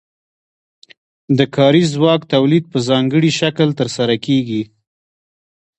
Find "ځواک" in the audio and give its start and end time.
1.93-2.21